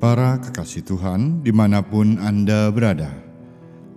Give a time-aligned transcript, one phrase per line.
[0.00, 3.12] Para kekasih Tuhan, di mana pun Anda berada,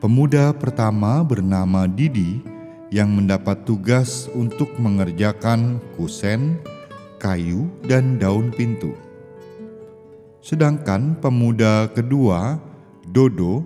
[0.02, 2.44] Pemuda pertama bernama Didi
[2.89, 6.59] yang mendapat tugas untuk mengerjakan kusen,
[7.22, 8.91] kayu, dan daun pintu.
[10.44, 12.59] Sedangkan pemuda kedua,
[13.08, 13.64] Dodo,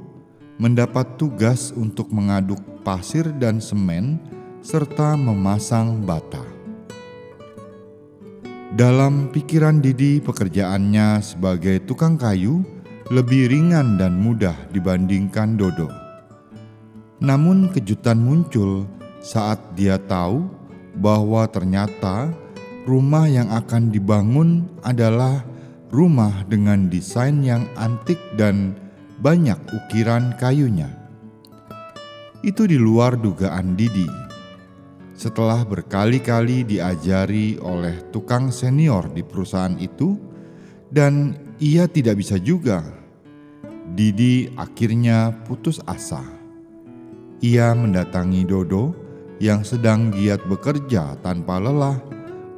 [0.62, 4.22] mendapat tugas untuk mengaduk pasir dan semen
[4.62, 6.57] serta memasang bata.
[8.78, 12.62] Dalam pikiran Didi, pekerjaannya sebagai tukang kayu
[13.10, 15.90] lebih ringan dan mudah dibandingkan Dodo.
[17.18, 18.86] Namun, kejutan muncul
[19.18, 20.46] saat dia tahu
[20.94, 22.30] bahwa ternyata
[22.86, 25.42] rumah yang akan dibangun adalah
[25.90, 28.78] rumah dengan desain yang antik dan
[29.26, 30.94] banyak ukiran kayunya.
[32.46, 34.27] Itu di luar dugaan Didi
[35.18, 40.14] setelah berkali-kali diajari oleh tukang senior di perusahaan itu,
[40.94, 42.86] dan ia tidak bisa juga.
[43.98, 46.22] Didi akhirnya putus asa.
[47.42, 48.94] Ia mendatangi Dodo
[49.42, 51.98] yang sedang giat bekerja tanpa lelah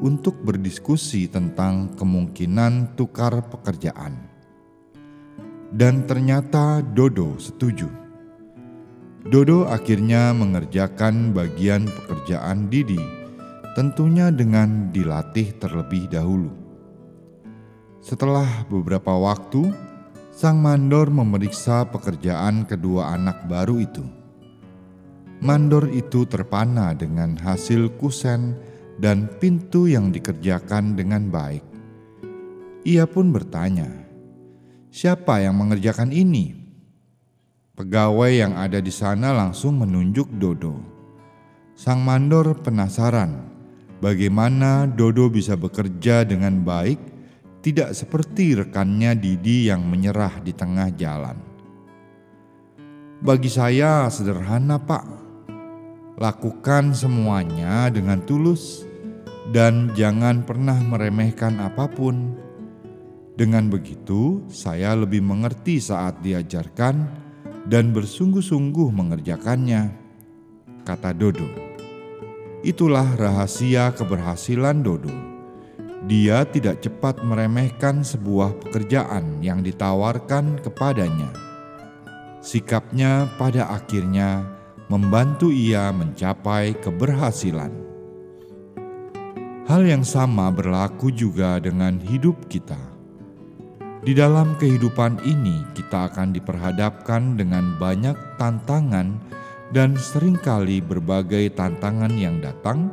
[0.03, 4.15] untuk berdiskusi tentang kemungkinan tukar pekerjaan.
[5.69, 7.98] Dan ternyata Dodo setuju.
[9.29, 12.97] Dodo akhirnya mengerjakan bagian pekerjaan Didi,
[13.77, 16.49] tentunya dengan dilatih terlebih dahulu.
[18.01, 19.69] Setelah beberapa waktu,
[20.33, 24.01] sang mandor memeriksa pekerjaan kedua anak baru itu.
[25.45, 28.57] Mandor itu terpana dengan hasil kusen
[28.97, 31.61] dan pintu yang dikerjakan dengan baik.
[32.81, 33.93] Ia pun bertanya,
[34.89, 36.58] "Siapa yang mengerjakan ini?"
[37.79, 40.83] Pegawai yang ada di sana langsung menunjuk Dodo.
[41.79, 43.39] Sang mandor penasaran
[44.03, 46.99] bagaimana Dodo bisa bekerja dengan baik,
[47.63, 51.39] tidak seperti rekannya Didi yang menyerah di tengah jalan.
[53.23, 55.07] Bagi saya sederhana, Pak.
[56.19, 58.83] Lakukan semuanya dengan tulus
[59.55, 62.35] dan jangan pernah meremehkan apa pun.
[63.39, 67.18] Dengan begitu, saya lebih mengerti saat diajarkan
[67.69, 69.93] dan bersungguh-sungguh mengerjakannya,
[70.81, 71.45] kata Dodo.
[72.65, 75.13] Itulah rahasia keberhasilan Dodo.
[76.09, 81.29] Dia tidak cepat meremehkan sebuah pekerjaan yang ditawarkan kepadanya.
[82.41, 84.49] Sikapnya pada akhirnya
[84.89, 87.69] membantu ia mencapai keberhasilan.
[89.69, 92.88] Hal yang sama berlaku juga dengan hidup kita
[93.99, 99.19] di dalam kehidupan ini, kita akan diperhadapkan dengan banyak tantangan,
[99.75, 102.89] dan sering kali berbagai tantangan yang datang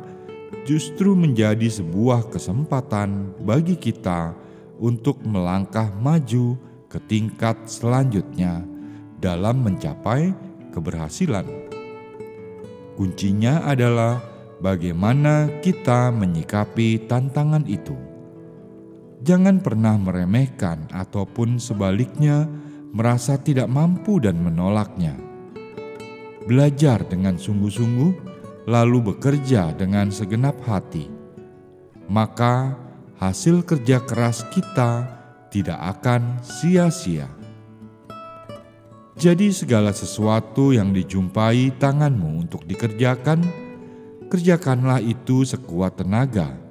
[0.67, 4.35] justru menjadi sebuah kesempatan bagi kita
[4.77, 8.61] untuk melangkah maju ke tingkat selanjutnya
[9.17, 10.35] dalam mencapai
[10.75, 11.47] keberhasilan.
[12.93, 14.21] Kuncinya adalah
[14.61, 18.06] bagaimana kita menyikapi tantangan itu.
[19.27, 22.47] Jangan pernah meremehkan ataupun sebaliknya
[22.95, 25.19] merasa tidak mampu dan menolaknya.
[26.47, 28.11] Belajar dengan sungguh-sungguh,
[28.71, 31.11] lalu bekerja dengan segenap hati,
[32.07, 32.79] maka
[33.19, 35.03] hasil kerja keras kita
[35.51, 37.27] tidak akan sia-sia.
[39.19, 43.43] Jadi, segala sesuatu yang dijumpai tanganmu untuk dikerjakan,
[44.31, 46.66] kerjakanlah itu sekuat tenaga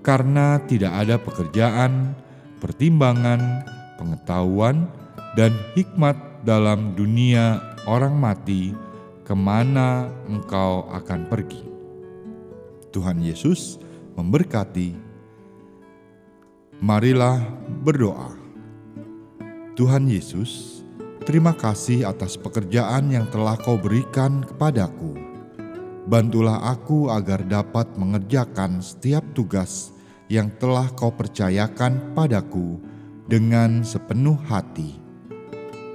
[0.00, 2.14] karena tidak ada pekerjaan,
[2.62, 3.66] pertimbangan,
[3.98, 4.88] pengetahuan,
[5.34, 8.74] dan hikmat dalam dunia orang mati,
[9.26, 11.62] ke mana engkau akan pergi.
[12.88, 13.76] Tuhan Yesus
[14.16, 14.96] memberkati.
[16.78, 17.42] Marilah
[17.84, 18.32] berdoa.
[19.76, 20.82] Tuhan Yesus,
[21.22, 25.27] terima kasih atas pekerjaan yang telah Kau berikan kepadaku.
[26.08, 29.92] Bantulah aku agar dapat mengerjakan setiap tugas
[30.32, 32.80] yang telah Kau percayakan padaku
[33.28, 34.96] dengan sepenuh hati,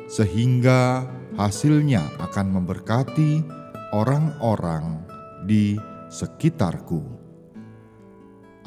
[0.06, 1.02] sehingga
[1.34, 3.42] hasilnya akan memberkati
[3.90, 5.02] orang-orang
[5.50, 5.82] di
[6.14, 7.02] sekitarku.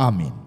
[0.02, 0.45] Amin.